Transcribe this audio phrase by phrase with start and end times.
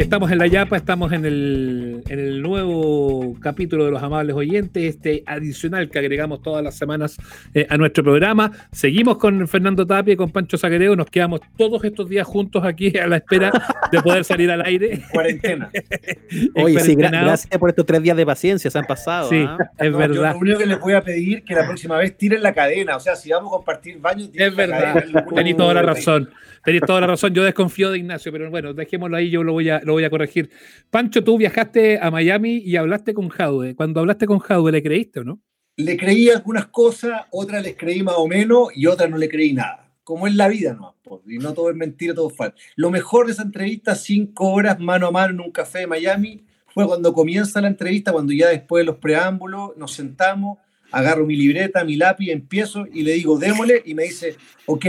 [0.00, 4.82] Estamos en la Yapa, estamos en el, en el nuevo capítulo de los amables oyentes,
[4.82, 7.18] este adicional que agregamos todas las semanas
[7.52, 8.50] eh, a nuestro programa.
[8.72, 12.96] Seguimos con Fernando Tapia y con Pancho Zaguereo, nos quedamos todos estos días juntos aquí
[12.96, 13.52] a la espera
[13.92, 15.02] de poder salir al aire.
[15.12, 15.70] Cuarentena.
[16.54, 19.28] Oye, sí, gracias por estos tres días de paciencia, se han pasado.
[19.28, 19.58] Sí, ¿ah?
[19.76, 20.14] es No, verdad.
[20.16, 22.54] Yo lo único que les voy a pedir es que la próxima vez tiren la
[22.54, 22.96] cadena.
[22.96, 25.04] O sea, si vamos a compartir baños, tiren Es verdad,
[25.34, 26.30] tenéis toda la razón.
[26.64, 27.32] Tenéis toda la razón.
[27.32, 30.10] Yo desconfío de Ignacio, pero bueno, dejémoslo ahí, yo lo voy a, lo voy a
[30.10, 30.50] corregir.
[30.90, 33.74] Pancho, tú viajaste a Miami y hablaste con Jaude.
[33.74, 35.40] Cuando hablaste con Jaude, ¿le creíste o no?
[35.76, 39.52] Le creí algunas cosas, otras les creí más o menos y otras no le creí
[39.52, 39.92] nada.
[40.04, 40.96] Como es la vida, ¿no?
[41.02, 42.56] Pues, Y no todo es mentira, todo es falso.
[42.76, 46.44] Lo mejor de esa entrevista, cinco horas mano a mano en un café de Miami,
[46.68, 50.58] fue cuando comienza la entrevista, cuando ya después de los preámbulos nos sentamos,
[50.92, 54.86] agarro mi libreta, mi lápiz, empiezo y le digo, démosle, y me dice, ok,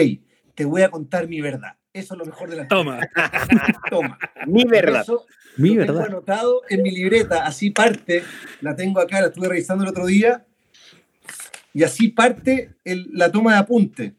[0.55, 1.77] te voy a contar mi verdad.
[1.93, 2.99] Eso es lo mejor de la Toma.
[3.89, 4.17] Toma.
[4.47, 5.01] Mi verdad.
[5.01, 5.25] Eso
[5.57, 6.07] Mi lo tengo verdad.
[6.15, 8.23] anotado en mi libreta, así parte,
[8.61, 10.45] la tengo acá, la estuve revisando el otro día,
[11.73, 14.13] y así parte el- la toma de apunte.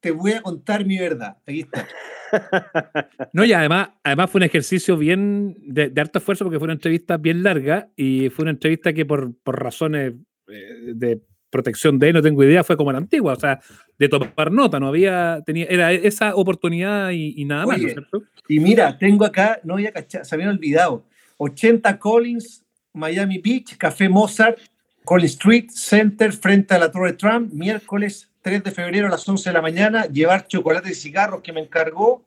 [0.00, 1.36] Te voy a contar mi verdad.
[1.46, 1.86] Aquí está.
[3.34, 6.72] No, y además, además fue un ejercicio bien de, de harto esfuerzo porque fue una
[6.72, 10.14] entrevista bien larga y fue una entrevista que por, por razones
[10.48, 11.20] eh, de
[11.52, 13.60] protección de, no tengo idea, fue como la antigua, o sea,
[13.98, 17.84] de tomar nota, no había, tenía, era esa oportunidad y, y nada más, ¿no es
[17.84, 18.22] Oye, cierto?
[18.48, 21.04] Y mira, tengo acá, no había cachado, se habían olvidado,
[21.36, 24.58] 80 Collins, Miami Beach, Café Mozart,
[25.04, 29.50] Collins Street Center, frente a la Torre Trump, miércoles 3 de febrero a las 11
[29.50, 32.24] de la mañana, llevar chocolate y cigarros que me encargó,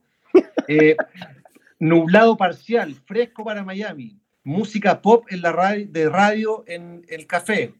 [0.68, 0.96] eh,
[1.78, 7.74] nublado parcial, fresco para Miami, música pop en la radio, de radio en el café,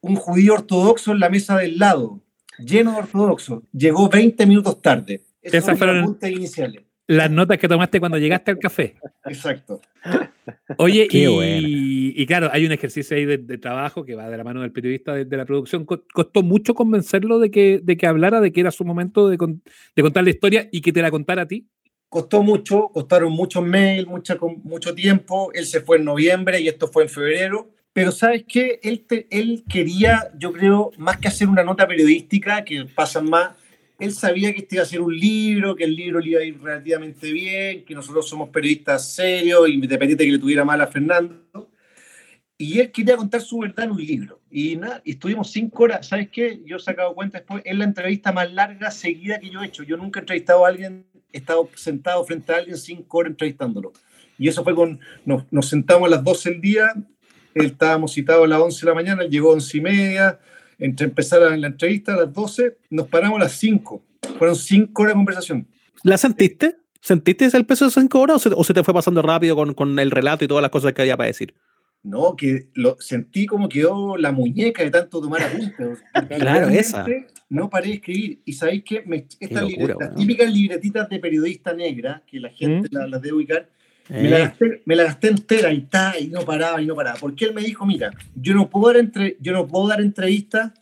[0.00, 2.22] un judío ortodoxo en la mesa del lado,
[2.58, 5.24] lleno de ortodoxos, llegó 20 minutos tarde.
[5.42, 6.82] Esas fueron- apuntes iniciales.
[7.10, 8.96] Las notas que tomaste cuando llegaste al café.
[9.24, 9.80] Exacto.
[10.76, 14.36] Oye, Qué y, y claro, hay un ejercicio ahí de, de trabajo que va de
[14.36, 15.86] la mano del periodista de, de la producción.
[15.86, 19.38] Co- Costó mucho convencerlo de que, de que hablara, de que era su momento de,
[19.38, 19.62] con-
[19.96, 21.66] de contar la historia y que te la contara a ti.
[22.10, 25.50] Costó mucho, costaron muchos mails, mucha, mucho tiempo.
[25.54, 27.70] Él se fue en noviembre y esto fue en febrero.
[27.92, 28.80] Pero ¿sabes qué?
[28.82, 33.52] Él, él quería, yo creo, más que hacer una nota periodística, que pasan más,
[33.98, 36.44] él sabía que este iba a ser un libro, que el libro le iba a
[36.44, 40.86] ir relativamente bien, que nosotros somos periodistas serios, independiente de que le tuviera mal a
[40.86, 41.68] Fernando.
[42.56, 44.40] Y él quería contar su verdad en un libro.
[44.50, 46.06] Y nada, estuvimos cinco horas.
[46.06, 46.60] ¿Sabes qué?
[46.64, 49.82] Yo he sacado cuenta después, es la entrevista más larga seguida que yo he hecho.
[49.82, 53.92] Yo nunca he entrevistado a alguien, he estado sentado frente a alguien cinco horas entrevistándolo.
[54.38, 56.92] Y eso fue con, nos, nos sentamos a las 12 del día,
[57.54, 60.38] estábamos citados a las 11 de la mañana, él llegó a 11 y media,
[60.78, 64.02] entre empezar la entrevista a las 12, nos paramos a las 5.
[64.38, 65.66] Fueron cinco horas de conversación.
[66.02, 66.76] ¿La sentiste?
[67.00, 69.74] ¿Sentiste el peso de cinco horas o se, o se te fue pasando rápido con,
[69.74, 71.54] con el relato y todas las cosas que había para decir?
[72.02, 75.98] No, que lo sentí como quedó la muñeca de tanto tomar apuntes.
[76.38, 77.04] Claro, esa.
[77.48, 78.40] No paré de escribir.
[78.44, 79.04] Y sabéis que
[79.40, 80.14] estas locura, weón.
[80.14, 82.94] típicas libretitas de periodista negra, que la gente ¿Mm?
[82.94, 83.68] la- las debe ubicar,
[84.08, 86.94] me, la Eh, gasté, me la gasté entera y ta, y no paraba y no
[86.94, 87.18] paraba.
[87.18, 90.72] Porque él me dijo, mira, yo no puedo dar, entre, yo no puedo dar entrevistas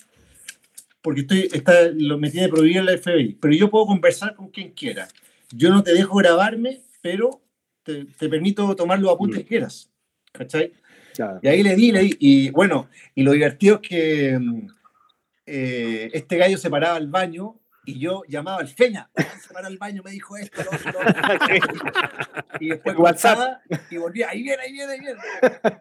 [1.06, 4.72] porque estoy, está, lo, me tiene prohibido la FBI, pero yo puedo conversar con quien
[4.72, 5.06] quiera.
[5.52, 7.42] Yo no te dejo grabarme, pero
[7.84, 9.88] te, te permito tomar los apuntes que quieras.
[10.32, 10.72] ¿Cachai?
[11.14, 11.38] Claro.
[11.42, 14.66] Y ahí le di, le di, y bueno, y lo divertido es que mm,
[15.46, 17.54] eh, este gallo se paraba al baño
[17.86, 19.08] y yo llamaba al Feña,
[19.52, 21.00] para al baño, me dijo esto, lo otro, lo
[22.60, 23.60] y después WhatsApp.
[23.90, 25.20] y volvía, ahí viene, ahí viene, ahí viene.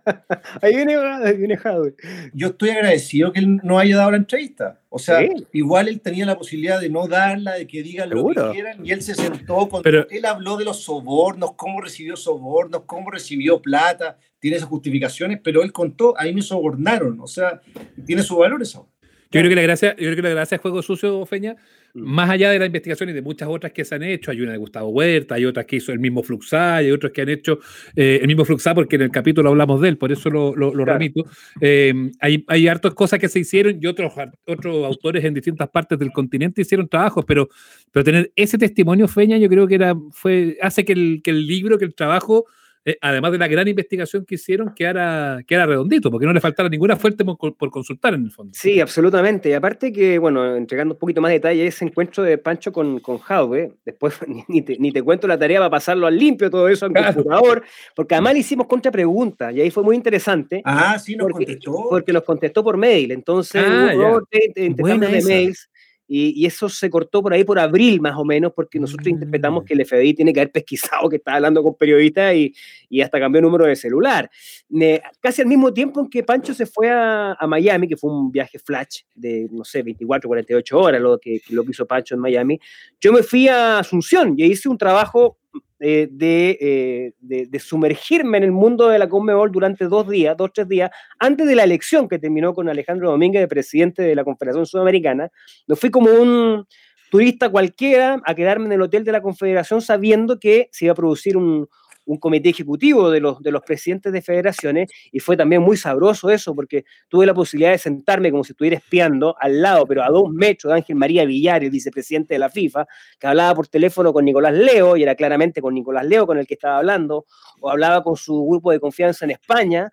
[0.61, 1.95] Ahí viene, ahí viene Jadwe.
[2.33, 4.79] Yo estoy agradecido que él no haya dado la entrevista.
[4.89, 5.29] O sea, Sí.
[5.53, 8.47] igual él tenía la posibilidad de no darla, de que digan lo Seguro.
[8.47, 9.81] que quieran, y él se sentó con.
[9.83, 15.39] Pero- él habló de los sobornos, cómo recibió sobornos, cómo recibió plata, tiene esas justificaciones,
[15.43, 17.19] pero él contó, ahí me sobornaron.
[17.19, 17.61] O sea,
[18.05, 18.87] tiene su valor eso.
[19.31, 21.55] Yo creo que la gracia, yo creo que la gracia de Juego Sucio, Feña,
[21.97, 22.01] Mm.
[22.13, 24.51] más allá de la investigación y de muchas otras que se han hecho, hay una
[24.51, 27.59] de Gustavo Huerta, hay otras que hizo el mismo Fluxá, hay otros que han hecho
[27.95, 30.73] eh, el mismo Fluxá, porque en el capítulo hablamos de él, por eso lo, lo-
[30.73, 30.99] lo Claro.
[30.99, 31.25] remito.
[31.61, 34.11] Eh, hay, hay hartas cosas que se hicieron y otros,
[34.45, 37.47] otros autores en distintas partes del continente hicieron trabajos, pero,
[37.93, 41.47] pero tener ese testimonio, Feña, yo creo que era, fue, hace que el, que el
[41.47, 42.45] libro, que el trabajo,
[42.85, 46.69] eh, además de la gran investigación que hicieron, quedara, quedara redondito, porque no le faltara
[46.69, 48.53] ninguna fuente por, por consultar en el fondo.
[48.55, 49.49] Sí, absolutamente.
[49.49, 52.99] Y aparte que, bueno, entregando un poquito más de detalle, ese encuentro de Pancho con,
[52.99, 56.49] con Jaude, después ni, ni te, ni te cuento la tarea para pasarlo al limpio
[56.49, 57.15] todo eso en Claro.
[57.15, 57.63] computador,
[57.95, 60.61] porque además le hicimos contrapreguntas y ahí fue muy interesante.
[60.63, 61.85] Ah, sí, nos porque, contestó.
[61.89, 63.11] porque nos contestó por mail.
[63.11, 65.27] Entonces, Ah, hubo de esa.
[65.27, 65.69] mails
[66.07, 69.63] y, y eso se cortó por ahí por abril más o menos, porque nosotros interpretamos
[69.63, 69.65] Mm.
[69.65, 72.53] que el FBI tiene que haber pesquisado que estaba hablando con periodistas y,
[72.89, 74.29] y hasta cambió el número de celular.
[74.69, 78.11] Ne- casi al mismo tiempo en que Pancho se fue a, a Miami, que fue
[78.11, 82.15] un viaje flash de, no sé, 24, 48 horas, lo que, lo que hizo Pancho
[82.15, 82.59] en Miami,
[83.01, 85.37] yo me fui a Asunción y hice un trabajo
[85.79, 90.51] eh, de, eh, de, sumergirme en el mundo de la Conmebol durante dos días, dos,
[90.53, 94.23] tres días, antes de la elección que terminó con Alejandro Domínguez de presidente de la
[94.23, 95.29] Confederación Sudamericana.
[95.67, 96.65] Me fui como un
[97.11, 100.95] turista cualquiera a quedarme en el hotel de la Confederación sabiendo que se iba a
[100.95, 101.67] producir un,
[102.05, 106.29] un comité ejecutivo de los, de los presidentes de federaciones y fue también muy sabroso
[106.29, 110.09] eso porque tuve la posibilidad de sentarme como si estuviera espiando al lado, pero a
[110.09, 112.85] dos metros de Ángel María Villar, el vicepresidente de la FIFA,
[113.19, 116.47] que hablaba por teléfono con Nicolás Leo y era claramente con Nicolás Leo con el
[116.47, 117.25] que estaba hablando,
[117.59, 119.91] o hablaba con su grupo de confianza en España.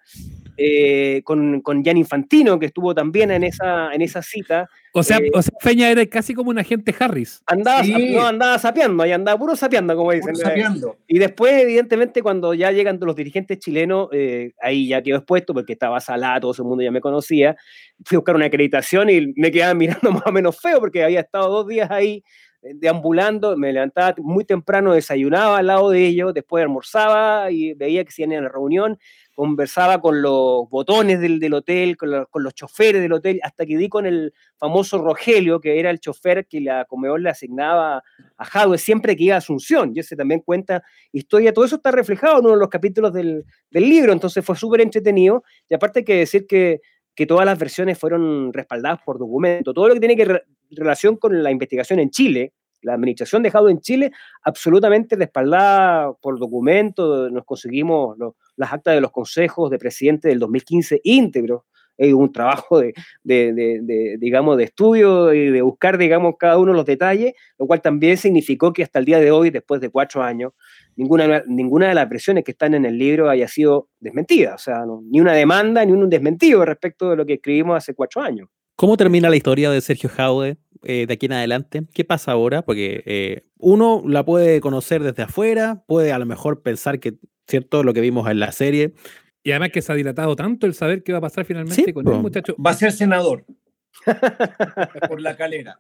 [0.56, 5.16] Eh, con, con Jan Infantino, que estuvo también en esa, en esa cita, O sea,
[5.18, 7.42] Eh, o sea, Feña era casi como un agente Harris.
[7.46, 8.14] andaba, Sí.
[8.14, 10.34] no, andaba sapeando, y andaba puro sapeando, como dicen.
[10.34, 10.96] Puro sapeando.
[11.06, 15.72] Y después, evidentemente, cuando ya llegan los dirigentes chilenos, eh, ahí ya quedó expuesto porque
[15.72, 17.56] estaba salada, todo ese mundo ya me conocía.
[18.04, 21.20] Fui a buscar una acreditación y me quedaban mirando más o menos feo porque había
[21.20, 22.22] estado dos días ahí
[22.62, 28.04] eh, deambulando, me levantaba muy temprano, desayunaba al lado de ellos, después almorzaba y veía
[28.04, 28.98] que se iban a la reunión,
[29.34, 33.64] conversaba con los botones del, del hotel, con, la- con los choferes del hotel, hasta
[33.66, 38.02] que di con el famoso Rogelio, que era el chofer que la Comedor le asignaba
[38.36, 40.82] a Jadwe siempre que iba a Asunción, y ese también cuenta
[41.12, 44.54] historia, todo eso está reflejado en uno de los capítulos del, del libro, entonces fue
[44.56, 46.80] súper entretenido, y aparte hay que decir que,
[47.14, 51.16] que todas las versiones fueron respaldadas por documento, todo lo que tiene que re- relación
[51.16, 52.52] con la investigación en Chile,
[52.82, 54.12] la administración de Jadwe en Chile,
[54.42, 58.16] absolutamente respaldada por documento, nos conseguimos
[58.56, 61.62] las actas de los consejos de presidente del 2015 íntegros,
[61.98, 67.34] es un trabajo de, digamos, de estudio y de buscar, digamos, cada uno los detalles,
[67.58, 70.52] lo cual también significó que hasta el día de hoy, después de cuatro años,
[70.96, 74.84] ninguna, ninguna de las versiones que están en el libro haya sido desmentida, o sea,
[75.10, 78.48] ni una demanda ni un desmentido respecto de lo que escribimos hace cuatro años.
[78.74, 81.82] ¿Cómo termina la historia de Sergio Jaude eh, de aquí en adelante?
[81.92, 82.62] ¿Qué pasa ahora?
[82.62, 87.14] Porque eh, uno la puede conocer desde afuera, puede a lo mejor pensar que,
[87.48, 87.82] ¿cierto?
[87.82, 88.94] Lo que vimos en la serie.
[89.42, 91.92] Y además que se ha dilatado tanto el saber qué va a pasar finalmente Sí,
[91.92, 92.54] con el muchacho.
[92.64, 93.44] Va a ser senador.
[95.08, 95.78] por la calera.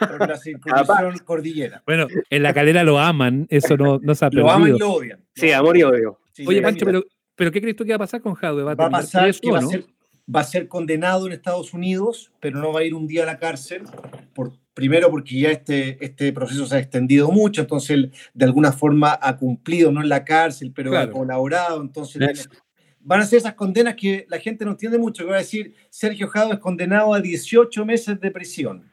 [0.00, 1.82] Por la circunscripción cordillera.
[1.86, 4.88] Bueno, en la calera lo aman, eso no, no se ha Lo aman y perdido.
[4.88, 5.24] lo odian.
[5.34, 6.20] Sí, amor y odio.
[6.32, 7.04] Sí, Oye, Pancho, pero,
[7.34, 8.62] pero ¿qué crees tú que va a pasar con Jadwe?
[8.62, 9.68] ¿Va a, va a terminar pasar que va a, no?
[9.70, 9.84] ser,
[10.34, 13.26] va a ser condenado en Estados Unidos, pero no va a ir un día a
[13.26, 13.82] la cárcel.
[14.34, 18.72] Por, primero porque ya este, este proceso se ha extendido mucho, entonces él de alguna
[18.72, 21.08] forma ha cumplido, no en la cárcel, pero Claro.
[21.08, 22.46] ha colaborado, entonces
[23.00, 25.72] van a ser esas condenas que la gente no entiende mucho, que va a decir,
[25.88, 28.84] Sergio Jado es condenado a 18 meses de prisión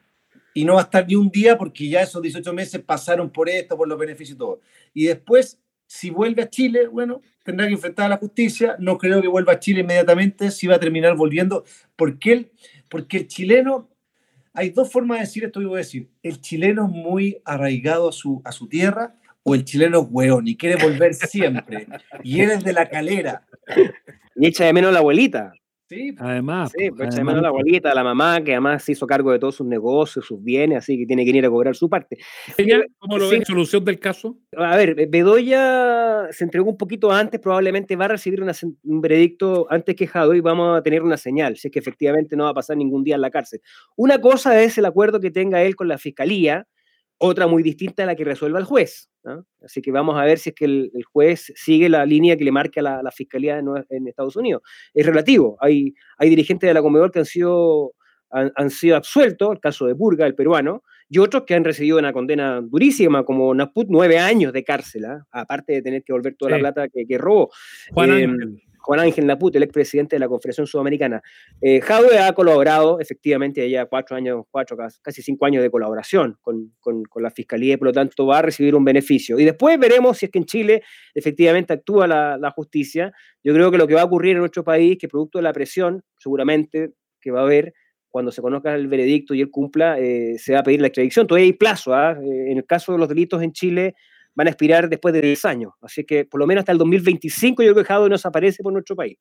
[0.54, 3.50] y no va a estar ni un día porque ya esos 18 meses pasaron por
[3.50, 4.60] esto, por los beneficios y todo.
[4.94, 8.76] Y después, si vuelve a Chile, bueno, tendrá que enfrentar a la justicia.
[8.78, 11.64] No creo que vuelva a Chile inmediatamente, si va a terminar volviendo,
[11.94, 12.52] porque, él,
[12.88, 13.90] porque el chileno,
[14.54, 16.08] hay dos formas de decir esto que voy a decir.
[16.22, 20.46] El chileno es muy arraigado a su, a su tierra o el chileno es hueón
[20.46, 21.86] y quiere volver siempre.
[22.22, 23.44] y eres de la calera.
[24.36, 25.52] Y echa de menos la abuelita.
[25.94, 26.14] ¿Sí?
[26.18, 27.36] Además, Sí, pues además.
[27.36, 30.42] a la abuelita, la mamá, que además se hizo cargo de todos sus negocios, sus
[30.42, 32.18] bienes, así que tiene que ir a cobrar su parte.
[32.98, 33.38] ¿Cómo lo Sí.
[33.38, 33.48] ves?
[33.48, 34.38] ¿Solución del caso?
[34.56, 38.52] A ver, Bedoya se entregó un poquito antes, probablemente va a recibir una
[38.84, 42.44] un veredicto antes que y vamos a tener una señal, si es que efectivamente no
[42.44, 43.60] va a pasar ningún día en la cárcel.
[43.96, 46.66] Una cosa es el acuerdo que tenga él con la fiscalía,
[47.18, 49.10] otra muy distinta a la que resuelva el juez.
[49.22, 49.46] ¿no?
[49.62, 52.44] Así que vamos a ver si es que el, el juez sigue la línea que
[52.44, 54.62] le marca la, la fiscalía en, en Estados Unidos.
[54.92, 55.56] Es relativo.
[55.60, 57.94] Hay, hay dirigentes de la Comedor que han sido,
[58.30, 61.98] han, han sido absueltos, el caso de Burga, el peruano, y otros que han recibido
[61.98, 65.24] una condena durísima, como Naput, nueve años de cárcel, ¿ah?
[65.30, 66.62] aparte de tener que volver toda Sí.
[66.62, 67.50] la plata que, que robó.
[67.92, 68.62] Juan Eh, Ángel.
[68.86, 71.22] Juan Ángel Naput, el expresidente de la Confederación Sudamericana.
[71.60, 76.36] Eh, Jadwe ha colaborado, efectivamente, ya cuatro años, cuatro, cas- casi cinco años de colaboración
[76.42, 79.38] con, con- con la Fiscalía y por lo tanto va a recibir un beneficio.
[79.38, 80.82] Y después veremos si es que en Chile
[81.14, 83.12] efectivamente actúa la, la justicia.
[83.42, 85.52] Yo creo que lo que va a ocurrir en nuestro país, que producto de la
[85.54, 87.72] presión, seguramente que va a haber,
[88.10, 91.26] cuando se conozca el veredicto y él cumpla, eh, se va a pedir la extradición.
[91.26, 91.94] Todavía hay plazo.
[91.94, 92.12] ¿ah?
[92.22, 93.94] Eh, en el caso de los delitos en Chile,
[94.34, 95.72] van a expirar después de 10 años.
[95.82, 98.72] Así que por lo menos hasta el 2025 yo creo que Jadwe no desaparece por
[98.72, 99.16] nuestro país.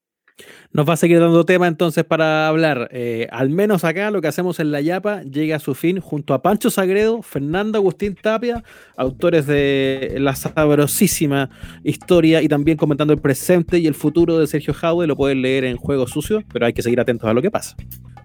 [0.71, 2.89] Nos va a seguir dando tema entonces para hablar.
[2.91, 6.33] Eh, al menos acá lo que hacemos en La Yapa llega a su fin junto
[6.33, 8.63] a Pancho Sagredo, Fernando Agustín Tapia,
[8.97, 11.51] autores de la sabrosísima
[11.83, 15.05] historia y también comentando el presente y el futuro de Sergio Jaude.
[15.05, 17.75] Lo pueden leer en Juego Sucio, pero hay que seguir atentos a lo que pasa.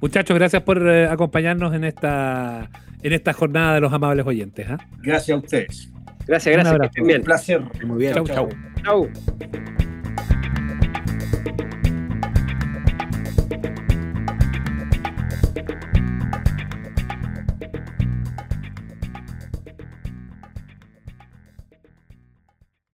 [0.01, 2.71] Muchachos, gracias por eh, acompañarnos en esta,
[3.03, 4.67] en esta jornada de los amables oyentes.
[4.71, 4.79] ¿ah?
[5.03, 5.93] Gracias a ustedes.
[6.29, 6.65] Gracias, Un gracias.
[6.65, 6.85] que abrazo.
[6.91, 7.19] estén bien.
[7.21, 7.61] Un placer.
[7.85, 8.15] Muy bien.
[8.15, 8.49] Chau, Chau,
[8.85, 9.09] chau.
[9.09, 9.88] Chau.